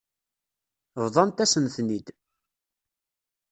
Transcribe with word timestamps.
Bḍant-asen-ten-id. 1.03 2.07